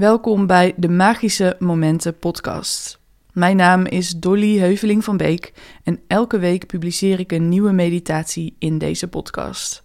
[0.00, 3.00] Welkom bij de Magische Momenten podcast.
[3.32, 5.52] Mijn naam is Dolly Heuveling van Beek
[5.84, 9.84] en elke week publiceer ik een nieuwe meditatie in deze podcast.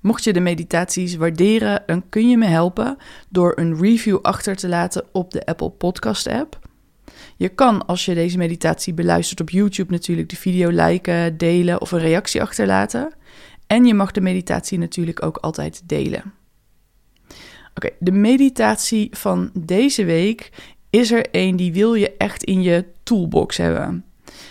[0.00, 2.96] Mocht je de meditaties waarderen, dan kun je me helpen
[3.28, 6.58] door een review achter te laten op de Apple Podcast app.
[7.36, 11.92] Je kan als je deze meditatie beluistert op YouTube natuurlijk de video liken, delen of
[11.92, 13.12] een reactie achterlaten.
[13.66, 16.39] En je mag de meditatie natuurlijk ook altijd delen.
[17.98, 20.50] De meditatie van deze week
[20.90, 24.04] is er een die wil je echt in je toolbox hebben.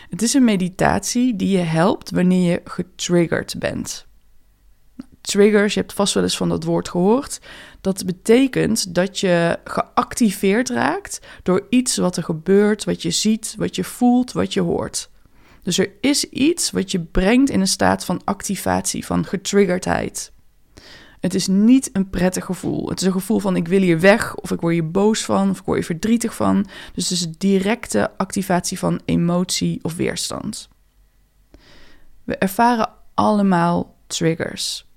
[0.09, 4.07] Het is een meditatie die je helpt wanneer je getriggerd bent.
[5.21, 7.39] Triggers, je hebt vast wel eens van dat woord gehoord.
[7.81, 13.75] Dat betekent dat je geactiveerd raakt door iets wat er gebeurt, wat je ziet, wat
[13.75, 15.09] je voelt, wat je hoort.
[15.63, 20.31] Dus er is iets wat je brengt in een staat van activatie, van getriggerdheid.
[21.19, 22.89] Het is niet een prettig gevoel.
[22.89, 25.49] Het is een gevoel van ik wil hier weg, of ik word hier boos van,
[25.49, 26.67] of ik word hier verdrietig van.
[26.93, 30.69] Dus het is directe activatie van emotie of weerstand.
[32.23, 34.87] We ervaren allemaal triggers.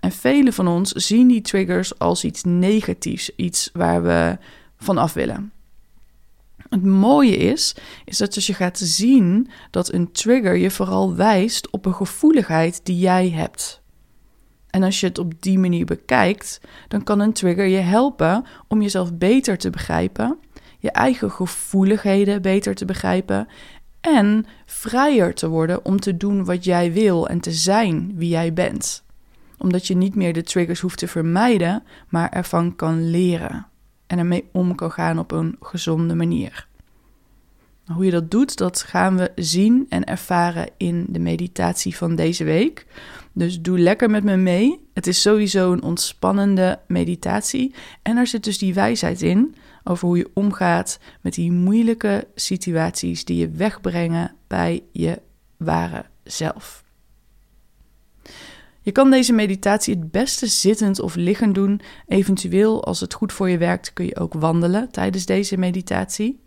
[0.00, 4.38] En velen van ons zien die triggers als iets negatiefs, iets waar we
[4.76, 5.52] van af willen.
[6.68, 11.70] Het mooie is, is dat als je gaat zien dat een trigger je vooral wijst
[11.70, 13.82] op een gevoeligheid die jij hebt.
[14.78, 18.82] En als je het op die manier bekijkt, dan kan een trigger je helpen om
[18.82, 20.38] jezelf beter te begrijpen,
[20.78, 23.48] je eigen gevoeligheden beter te begrijpen
[24.00, 28.52] en vrijer te worden om te doen wat jij wil en te zijn wie jij
[28.52, 29.04] bent.
[29.56, 33.66] Omdat je niet meer de triggers hoeft te vermijden, maar ervan kan leren
[34.06, 36.66] en ermee om kan gaan op een gezonde manier.
[37.86, 42.44] Hoe je dat doet, dat gaan we zien en ervaren in de meditatie van deze
[42.44, 42.86] week.
[43.38, 44.88] Dus doe lekker met me mee.
[44.94, 47.74] Het is sowieso een ontspannende meditatie.
[48.02, 53.24] En er zit dus die wijsheid in over hoe je omgaat met die moeilijke situaties
[53.24, 55.20] die je wegbrengen bij je
[55.56, 56.84] ware zelf.
[58.80, 61.80] Je kan deze meditatie het beste zittend of liggend doen.
[62.06, 66.40] Eventueel, als het goed voor je werkt, kun je ook wandelen tijdens deze meditatie.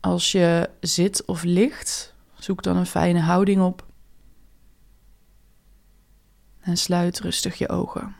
[0.00, 3.90] Als je zit of ligt, zoek dan een fijne houding op.
[6.62, 8.14] En sluit rustig je ogen.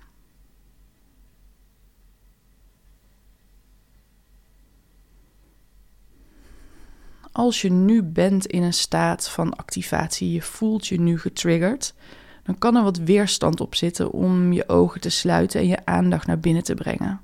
[7.33, 11.95] Als je nu bent in een staat van activatie, je voelt je nu getriggerd,
[12.43, 16.27] dan kan er wat weerstand op zitten om je ogen te sluiten en je aandacht
[16.27, 17.21] naar binnen te brengen.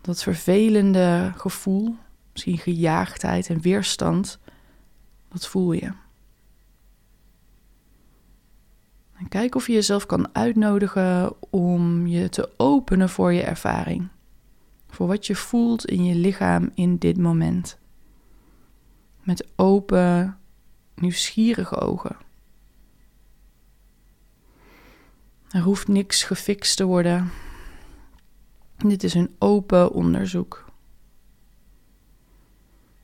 [0.00, 1.96] Dat vervelende gevoel,
[2.32, 4.38] misschien gejaagdheid en weerstand,
[5.28, 5.92] dat voel je.
[9.18, 14.08] En kijk of je jezelf kan uitnodigen om je te openen voor je ervaring.
[14.88, 17.78] Voor wat je voelt in je lichaam in dit moment.
[19.22, 20.38] Met open,
[20.94, 22.16] nieuwsgierige ogen.
[25.48, 27.30] Er hoeft niks gefixt te worden.
[28.76, 30.64] Dit is een open onderzoek.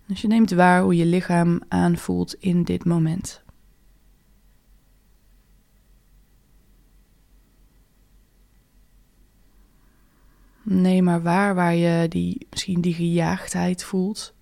[0.07, 3.44] Dus je neemt waar hoe je lichaam aanvoelt in dit moment.
[10.67, 14.35] Neem maar waar waar je die, misschien die gejaagdheid voelt.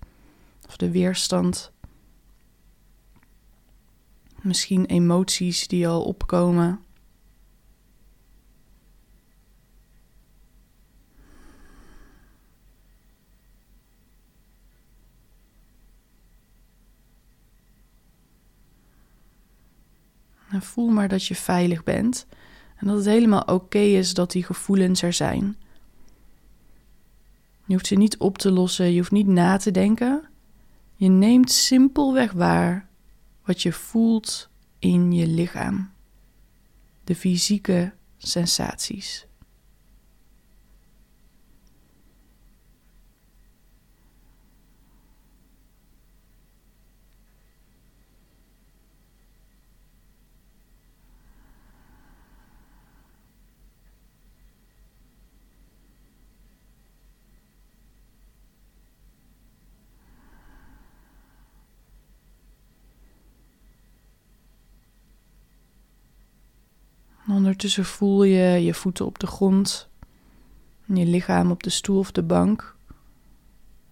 [0.67, 1.71] Of de weerstand.
[4.41, 6.79] Misschien emoties die al opkomen.
[20.49, 22.25] En voel maar dat je veilig bent
[22.75, 25.57] en dat het helemaal oké is dat die gevoelens er zijn.
[27.65, 30.27] Je hoeft ze niet op te lossen, je hoeft niet na te denken.
[30.95, 32.87] Je neemt simpelweg waar
[33.45, 35.91] wat je voelt in je lichaam.
[37.03, 39.27] De fysieke sensaties.
[67.33, 69.89] Ondertussen voel je je voeten op de grond,
[70.85, 72.75] je lichaam op de stoel of de bank,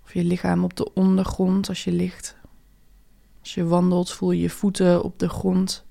[0.04, 2.36] of je lichaam op de ondergrond als je ligt.
[3.40, 5.86] Als je wandelt voel je je voeten op de grond.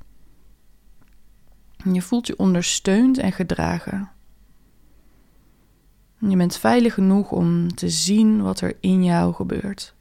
[1.76, 4.11] En je voelt je ondersteund en gedragen.
[6.19, 9.94] Je bent veilig genoeg om te zien wat er in jou gebeurt.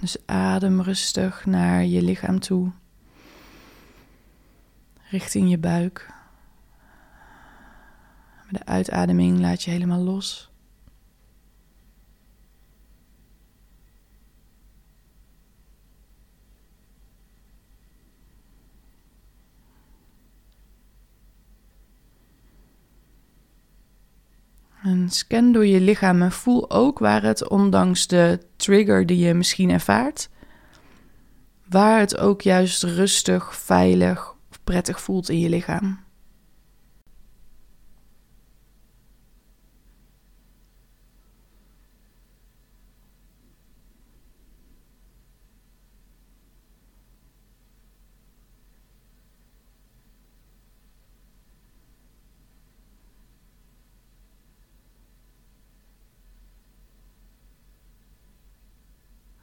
[0.00, 2.72] Dus adem rustig naar je lichaam toe,
[5.12, 6.10] richting je buik.
[8.50, 10.50] Met de uitademing laat je helemaal los.
[24.82, 29.34] En scan door je lichaam en voel ook waar het, ondanks de trigger die je
[29.34, 30.28] misschien ervaart,
[31.68, 34.31] waar het ook juist rustig, veilig
[34.64, 36.04] prettig voelt in je lichaam.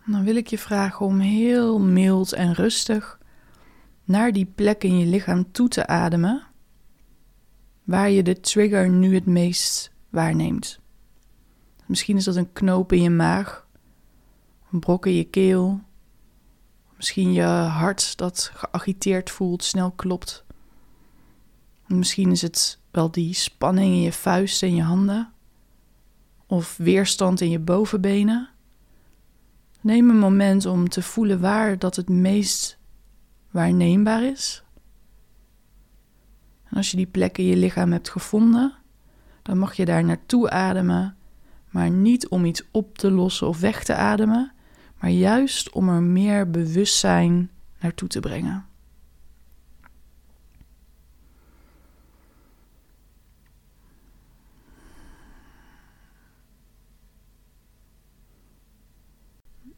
[0.05, 3.18] Dan wil ik je vragen om heel mild en rustig
[4.09, 6.43] naar die plek in je lichaam toe te ademen
[7.83, 10.79] waar je de trigger nu het meest waarneemt.
[11.85, 13.67] Misschien is dat een knoop in je maag,
[14.71, 15.81] een brok in je keel,
[16.95, 20.45] misschien je hart dat geagiteerd voelt, snel klopt.
[21.87, 25.33] Misschien is het wel die spanning in je vuisten en je handen,
[26.45, 28.49] of weerstand in je bovenbenen.
[29.81, 32.78] Neem een moment om te voelen waar dat het meest
[33.51, 34.63] waarneembaar is.
[36.63, 38.73] En als je die plek in je lichaam hebt gevonden,
[39.41, 41.15] dan mag je daar naartoe ademen,
[41.69, 44.51] maar niet om iets op te lossen of weg te ademen,
[44.99, 47.49] maar juist om er meer bewustzijn
[47.79, 48.68] naartoe te brengen.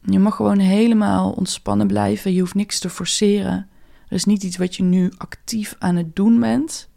[0.04, 2.32] Je mag gewoon helemaal ontspannen blijven.
[2.32, 3.68] Je hoeft niks te forceren.
[4.08, 6.90] Er is niet iets wat je nu actief aan het doen bent.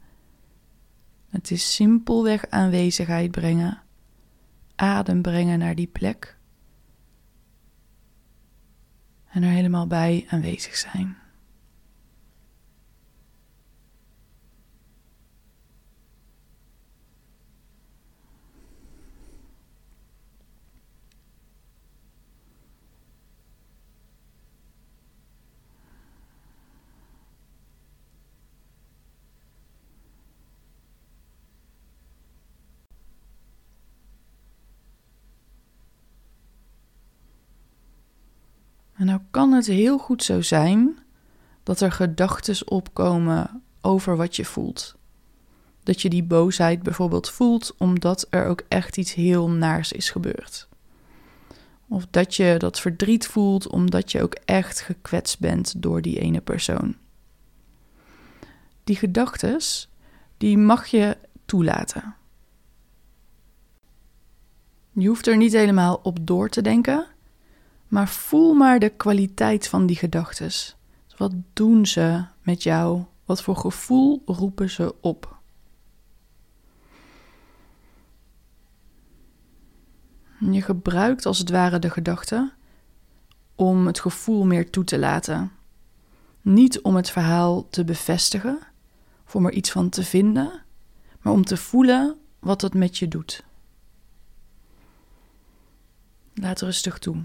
[1.29, 3.81] Het is simpelweg aanwezigheid brengen.
[4.75, 6.37] Adem brengen naar die plek.
[9.25, 11.17] En er helemaal bij aanwezig zijn.
[38.95, 40.97] En nou kan het heel goed zo zijn
[41.63, 44.95] dat er gedachten opkomen over wat je voelt.
[45.83, 50.67] Dat je die boosheid bijvoorbeeld voelt omdat er ook echt iets heel naars is gebeurd.
[51.87, 56.41] Of dat je dat verdriet voelt omdat je ook echt gekwetst bent door die ene
[56.41, 56.95] persoon.
[58.83, 59.59] Die gedachten,
[60.37, 62.15] die mag je toelaten.
[64.91, 67.07] Je hoeft er niet helemaal op door te denken.
[67.87, 70.51] Maar voel maar de kwaliteit van die gedachten.
[71.17, 73.03] Wat doen ze met jou?
[73.25, 75.39] Wat voor gevoel roepen ze op?
[80.39, 82.53] Je gebruikt als het ware de gedachte
[83.55, 85.51] om het gevoel meer toe te laten.
[86.41, 88.59] Niet om het verhaal te bevestigen,
[89.25, 90.63] of om er iets van te vinden,
[91.21, 93.43] maar om te voelen wat het met je doet.
[96.33, 97.23] Laat rustig toe.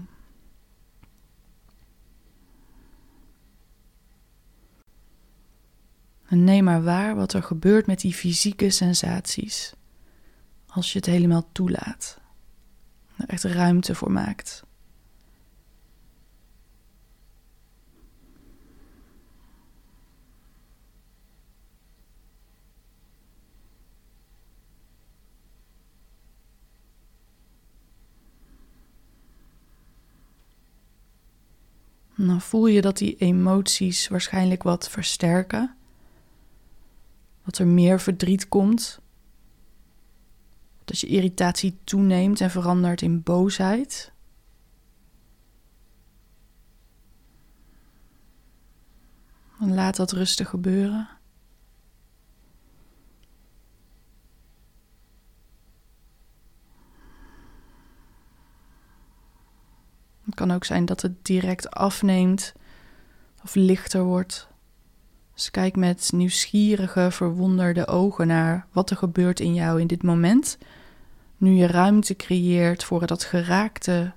[6.31, 9.73] En neem maar waar wat er gebeurt met die fysieke sensaties.
[10.67, 12.19] Als je het helemaal toelaat.
[13.17, 14.63] Er echt ruimte voor maakt.
[32.15, 35.75] dan voel je dat die emoties waarschijnlijk wat versterken
[37.43, 38.99] dat er meer verdriet komt.
[40.85, 44.11] Dat je irritatie toeneemt en verandert in boosheid.
[49.59, 51.09] En laat dat rustig gebeuren.
[60.25, 62.53] Het kan ook zijn dat het direct afneemt
[63.43, 64.50] of lichter wordt
[65.41, 70.57] Dus kijk met nieuwsgierige, verwonderde ogen naar wat er gebeurt in jou in dit moment.
[71.37, 74.13] Nu je ruimte creëert voor dat geraakte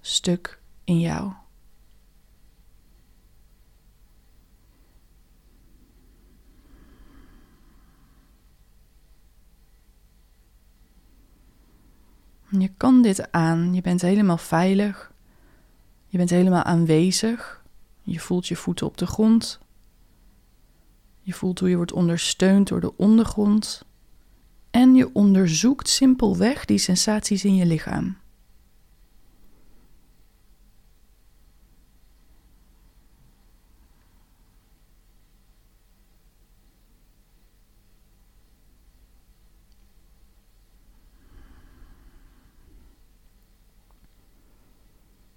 [0.00, 1.32] stuk in jou.
[12.48, 13.74] Je kan dit aan.
[13.74, 15.12] Je bent helemaal veilig.
[16.06, 17.64] Je bent helemaal aanwezig.
[18.02, 19.60] Je voelt je voeten op de grond.
[21.30, 23.84] Je voelt hoe je wordt ondersteund door de ondergrond.
[24.70, 28.16] En je onderzoekt simpelweg die sensaties in je lichaam.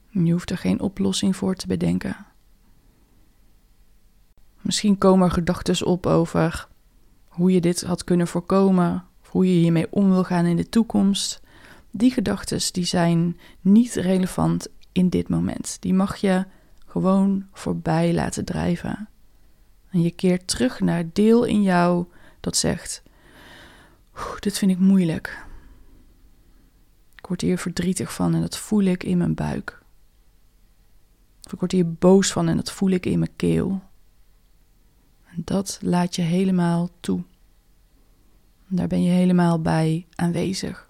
[0.09, 2.32] Je hoeft er geen oplossing voor te bedenken.
[4.73, 6.67] Misschien komen er gedachten op over
[7.27, 10.69] hoe je dit had kunnen voorkomen, of hoe je hiermee om wil gaan in de
[10.69, 11.41] toekomst.
[11.91, 15.77] Die gedachten die zijn niet relevant in dit moment.
[15.79, 16.45] Die mag je
[16.85, 19.09] gewoon voorbij laten drijven.
[19.89, 22.05] En je keert terug naar het deel in jou
[22.39, 23.03] dat zegt:
[24.39, 25.45] Dit vind ik moeilijk.
[27.15, 29.81] Ik word hier verdrietig van en dat voel ik in mijn buik.
[31.43, 33.81] Of ik word hier boos van en dat voel ik in mijn keel.
[35.35, 37.23] Dat laat je helemaal toe.
[38.67, 40.89] Daar ben je helemaal bij aanwezig.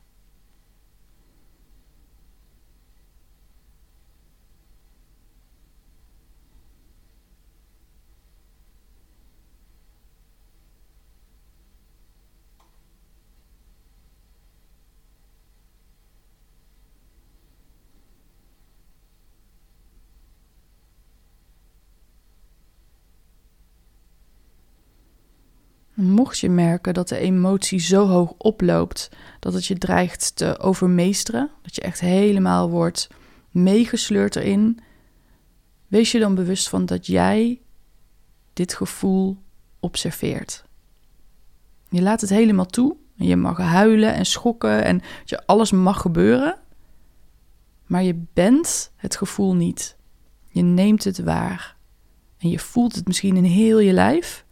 [26.03, 31.49] Mocht je merken dat de emotie zo hoog oploopt dat het je dreigt te overmeesteren,
[31.61, 33.09] dat je echt helemaal wordt
[33.51, 34.79] meegesleurd erin,
[35.87, 37.61] wees je dan bewust van dat jij
[38.53, 39.37] dit gevoel
[39.79, 40.65] observeert.
[41.89, 42.95] Je laat het helemaal toe.
[43.15, 46.57] Je mag huilen en schokken en je alles mag gebeuren.
[47.85, 49.97] Maar je bent het gevoel niet.
[50.47, 51.75] Je neemt het waar.
[52.37, 54.42] En je voelt het misschien in heel je lijf,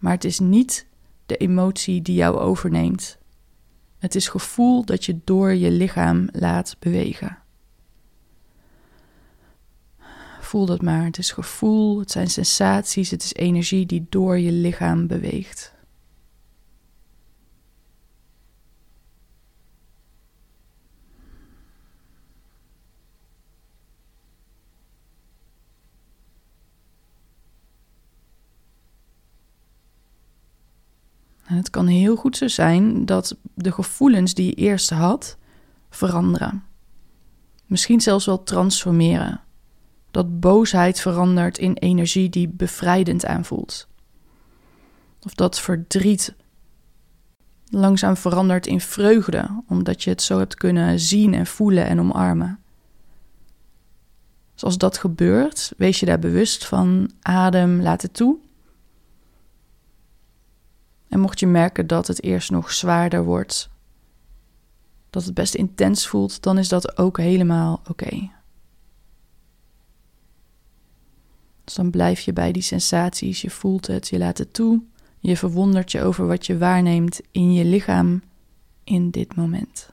[0.00, 0.86] maar het is niet
[1.26, 3.18] de emotie die jou overneemt.
[3.98, 7.38] Het is gevoel dat je door je lichaam laat bewegen.
[10.40, 11.04] Voel dat maar.
[11.04, 15.74] Het is gevoel, het zijn sensaties, het is energie die door je lichaam beweegt.
[31.56, 35.36] Het kan heel goed zo zijn dat de gevoelens die je eerst had
[35.90, 36.62] veranderen.
[37.66, 39.40] Misschien zelfs wel transformeren.
[40.10, 43.88] Dat boosheid verandert in energie die bevrijdend aanvoelt.
[45.22, 46.34] Of dat verdriet
[47.70, 52.58] langzaam verandert in vreugde, omdat je het zo hebt kunnen zien en voelen en omarmen.
[54.52, 58.38] Dus als dat gebeurt, wees je daar bewust van adem, laat het toe
[61.10, 63.70] en mocht je merken dat het eerst nog zwaarder wordt,
[65.10, 68.30] dat het best intens voelt, dan is dat ook helemaal oké.
[71.64, 74.82] Dus dan blijf je bij die sensaties, je voelt het, je laat het toe,
[75.18, 78.22] je verwondert je over wat je waarneemt in je lichaam
[78.84, 79.89] in dit moment.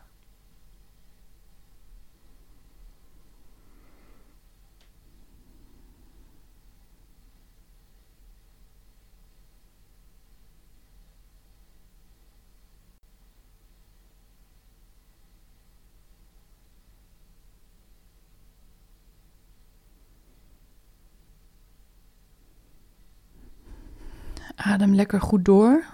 [24.58, 25.86] Adem lekker goed door.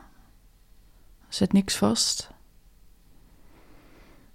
[1.28, 2.30] Zet niks vast.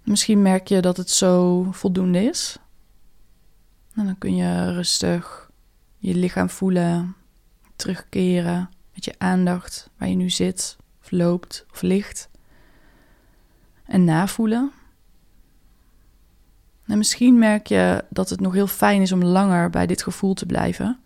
[0.03, 2.57] Misschien merk je dat het zo voldoende is.
[3.93, 5.51] En dan kun je rustig
[5.97, 7.15] je lichaam voelen,
[7.75, 12.29] terugkeren met je aandacht waar je nu zit, of loopt of ligt.
[13.85, 14.71] En navoelen.
[16.85, 20.33] En misschien merk je dat het nog heel fijn is om langer bij dit gevoel
[20.33, 20.99] te blijven.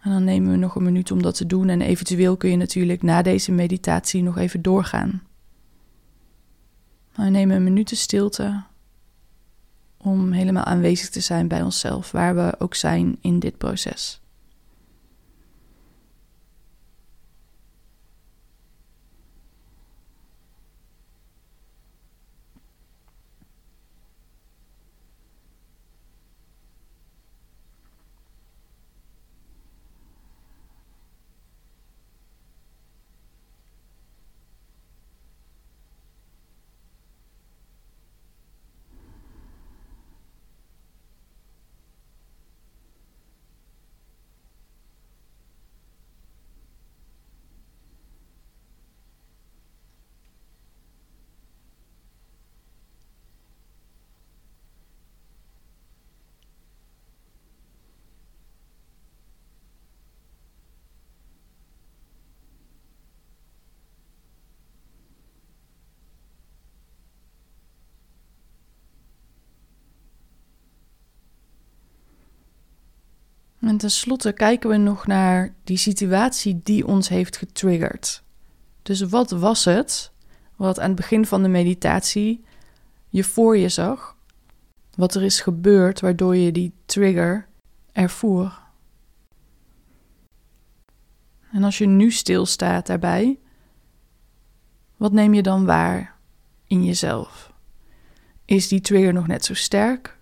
[0.00, 1.68] En dan nemen we nog een minuut om dat te doen.
[1.68, 5.22] En eventueel kun je natuurlijk na deze meditatie nog even doorgaan.
[7.14, 8.62] We nemen een minuut de stilte
[9.96, 14.20] om helemaal aanwezig te zijn bij onszelf, waar we ook zijn in dit proces.
[73.68, 78.22] En tenslotte kijken we nog naar die situatie die ons heeft getriggerd.
[78.82, 80.12] Dus wat was het
[80.56, 82.44] wat aan het begin van de meditatie
[83.08, 84.16] je voor je zag?
[84.94, 87.48] Wat er is gebeurd waardoor je die trigger
[87.92, 88.58] ervoer?
[91.52, 93.38] En als je nu stilstaat daarbij,
[94.96, 96.16] wat neem je dan waar
[96.66, 97.52] in jezelf?
[98.44, 100.17] Is die trigger nog net zo sterk?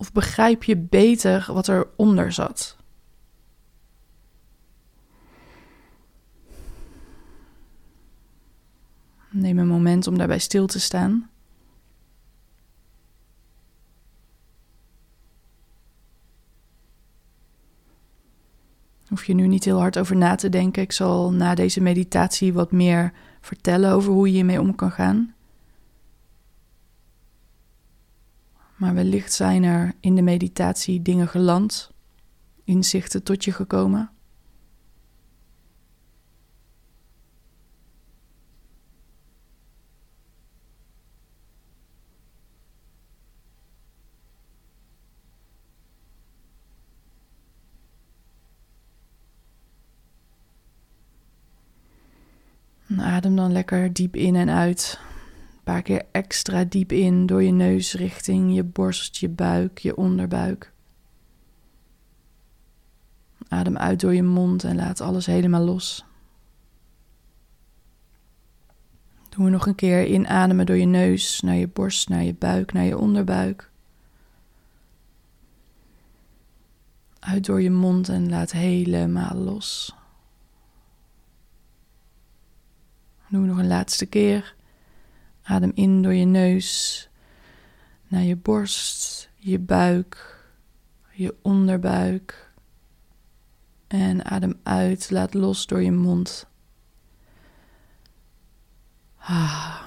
[0.00, 2.76] Of begrijp je beter wat eronder zat?
[9.30, 11.30] Neem een moment om daarbij stil te staan.
[19.08, 20.82] Hoef je nu niet heel hard over na te denken.
[20.82, 25.34] Ik zal na deze meditatie wat meer vertellen over hoe je hiermee om kan gaan.
[28.80, 31.90] Maar wellicht zijn er in de meditatie dingen geland,
[32.64, 34.10] inzichten tot je gekomen.
[52.98, 55.09] Adem dan lekker diep in en uit.
[55.60, 59.96] Een paar keer extra diep in door je neus richting je borst, je buik, je
[59.96, 60.72] onderbuik.
[63.48, 66.04] Adem uit door je mond en laat alles helemaal los.
[69.28, 72.72] Doen we nog een keer inademen door je neus naar je borst, naar je buik,
[72.72, 73.70] naar je onderbuik.
[77.18, 79.94] Uit door je mond en laat helemaal los.
[83.28, 84.58] Doen we nog een laatste keer.
[85.50, 87.08] Adem in door je neus
[88.08, 90.44] naar je borst, je buik,
[91.12, 92.52] je onderbuik.
[93.86, 96.46] En adem uit, laat los door je mond.
[99.18, 99.80] Ah.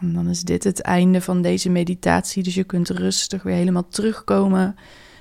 [0.00, 2.42] En dan is dit het einde van deze meditatie.
[2.42, 4.76] Dus je kunt rustig weer helemaal terugkomen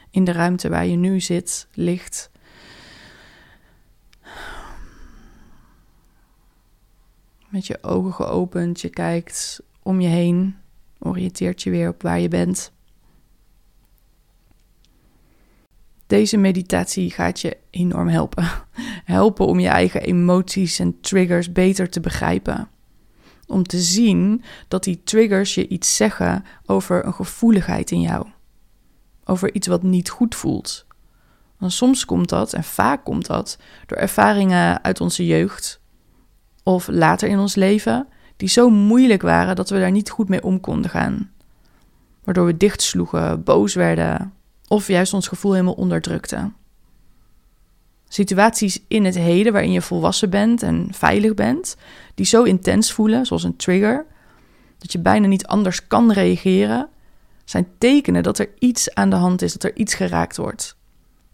[0.09, 2.29] in de ruimte waar je nu zit, ligt.
[7.49, 8.81] Met je ogen geopend.
[8.81, 10.55] Je kijkt om je heen,
[10.99, 12.71] oriënteert je weer op waar je bent.
[16.07, 18.47] Deze meditatie gaat je enorm helpen.
[19.05, 22.69] Helpen om je eigen emoties en triggers beter te begrijpen.
[23.47, 28.27] Om te zien dat die triggers je iets zeggen over een gevoeligheid in jou.
[29.25, 30.85] Over iets wat niet goed voelt.
[31.57, 35.81] Want soms komt dat, en vaak komt dat, door ervaringen uit onze jeugd,
[36.67, 40.43] of later in ons leven, die zo moeilijk waren dat we daar niet goed mee
[40.43, 41.31] om konden gaan.
[42.23, 44.33] Waardoor we dichtsloegen, boos werden
[44.67, 46.55] of juist ons gevoel helemaal onderdrukten.
[48.07, 51.75] Situaties in het heden waarin je volwassen bent en veilig bent,
[52.15, 54.05] die zo intens voelen, zoals een trigger,
[54.77, 56.89] dat je bijna niet anders kan reageren,
[57.45, 60.77] zijn tekenen dat er iets aan de hand is, dat er iets geraakt wordt.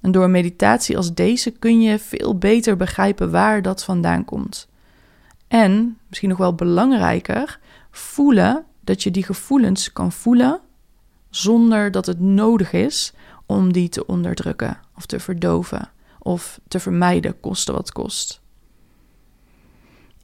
[0.02, 4.72] En door een meditatie als deze kun je veel beter begrijpen waar dat vandaan komt.
[5.54, 7.60] En, misschien nog wel belangrijker,
[7.92, 10.60] voelen dat je die gevoelens kan voelen
[11.30, 13.14] zonder dat het nodig is
[13.46, 15.90] om die te onderdrukken of te verdoven
[16.20, 18.42] of te vermijden, koste wat kost.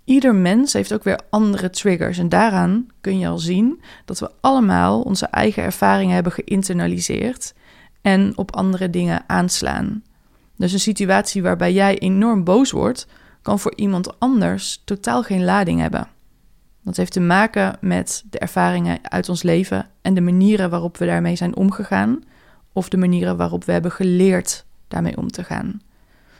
[0.04, 4.32] Ieder mens heeft ook weer andere triggers en daaraan kun je al zien dat we
[4.42, 7.54] allemaal onze eigen ervaringen hebben geïnternaliseerd
[8.02, 10.04] en op andere dingen aanslaan.
[10.56, 13.08] Dus een situatie waarbij jij enorm boos wordt,
[13.49, 16.07] kan voor iemand anders totaal geen lading hebben.
[16.83, 21.05] Dat heeft te maken met de ervaringen uit ons leven en de manieren waarop we
[21.05, 22.23] daarmee zijn omgegaan,
[22.73, 25.81] of de manieren waarop we hebben geleerd daarmee om te gaan.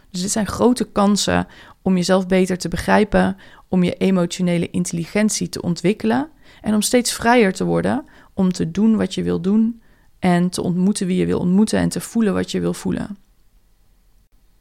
[0.09, 1.47] Dus dit zijn grote kansen
[1.81, 6.29] om jezelf beter te begrijpen, om je emotionele intelligentie te ontwikkelen
[6.61, 9.81] en om steeds vrijer te worden om te doen wat je wil doen
[10.19, 13.17] en te ontmoeten wie je wil ontmoeten en te voelen wat je wil voelen.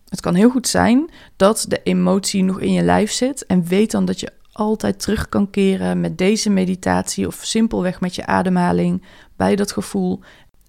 [0.09, 3.91] Het kan heel goed zijn dat de emotie nog in je lijf zit en weet
[3.91, 9.03] dan dat je altijd terug kan keren met deze meditatie of simpelweg met je ademhaling
[9.37, 10.21] bij dat gevoel.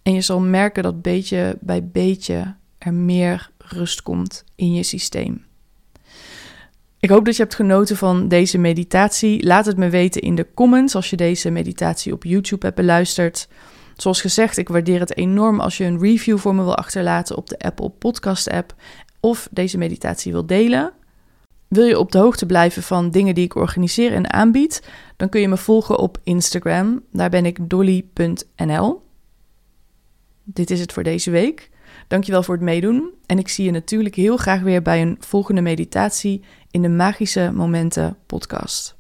[0.04, 5.46] En je zal merken dat beetje bij beetje er meer rust komt in je systeem.
[7.00, 9.46] Ik hoop dat je hebt genoten van deze meditatie.
[9.46, 13.48] Laat het me weten in de comments als je deze meditatie op YouTube hebt beluisterd.
[13.96, 17.50] Zoals gezegd, ik waardeer het enorm als je een review voor me wil achterlaten op
[17.50, 18.76] de Apple Podcast app
[19.20, 20.94] of deze meditatie wil delen.
[21.68, 25.42] Wil je op de hoogte blijven van dingen die ik organiseer en aanbied, dan kun
[25.42, 27.04] je me volgen op Instagram.
[27.12, 29.02] Daar ben ik dolly.nl.
[30.44, 31.70] Dit is het voor deze week.
[32.08, 35.62] Dankjewel voor het meedoen en ik zie je natuurlijk heel graag weer bij een volgende
[35.62, 38.99] meditatie in de Magische Momenten podcast.